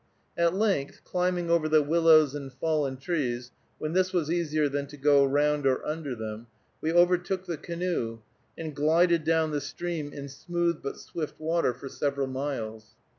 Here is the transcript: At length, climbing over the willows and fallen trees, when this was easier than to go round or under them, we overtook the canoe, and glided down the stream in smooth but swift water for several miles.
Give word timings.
At 0.35 0.55
length, 0.55 1.03
climbing 1.03 1.51
over 1.51 1.69
the 1.69 1.83
willows 1.83 2.33
and 2.33 2.51
fallen 2.51 2.97
trees, 2.97 3.51
when 3.77 3.93
this 3.93 4.11
was 4.11 4.31
easier 4.31 4.67
than 4.67 4.87
to 4.87 4.97
go 4.97 5.23
round 5.23 5.67
or 5.67 5.85
under 5.85 6.15
them, 6.15 6.47
we 6.81 6.91
overtook 6.91 7.45
the 7.45 7.55
canoe, 7.55 8.21
and 8.57 8.75
glided 8.75 9.23
down 9.23 9.51
the 9.51 9.61
stream 9.61 10.11
in 10.11 10.27
smooth 10.27 10.81
but 10.81 10.97
swift 10.97 11.39
water 11.39 11.71
for 11.71 11.87
several 11.87 12.25
miles. 12.25 12.95